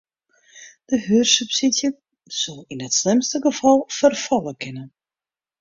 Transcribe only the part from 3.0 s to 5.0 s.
slimste gefal ferfalle kinne.